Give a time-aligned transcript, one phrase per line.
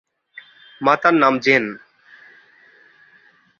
[0.81, 1.63] মাতার নাম জেন।